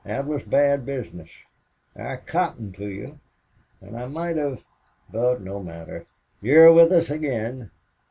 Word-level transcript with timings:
"That 0.03 0.25
was 0.25 0.41
bad 0.41 0.83
business. 0.83 1.29
I 1.95 2.15
cottoned 2.15 2.73
to 2.77 2.87
you 2.87 3.19
and 3.81 3.95
I 3.95 4.07
might 4.07 4.35
have 4.35 4.63
But 5.11 5.41
no 5.43 5.61
matter. 5.61 6.07
You're 6.41 6.73
with 6.73 6.91
us 6.91 7.11
again." 7.11 7.69